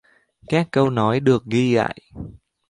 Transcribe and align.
Các 0.47 0.67
câu 0.71 0.89
nói 0.89 1.19
được 1.19 1.45
ghi 1.45 1.73
lại 1.75 1.97